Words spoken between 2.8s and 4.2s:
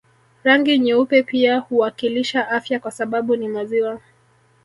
sababu ni maziwa